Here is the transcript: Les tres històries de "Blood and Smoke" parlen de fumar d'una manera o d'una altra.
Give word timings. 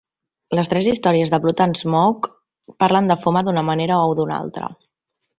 Les 0.59 0.69
tres 0.69 0.87
històries 0.91 1.27
de 1.33 1.37
"Blood 1.43 1.59
and 1.65 1.77
Smoke" 1.81 2.31
parlen 2.83 3.11
de 3.11 3.17
fumar 3.27 3.43
d'una 3.49 3.63
manera 3.71 3.99
o 4.07 4.15
d'una 4.21 4.39
altra. 4.45 4.71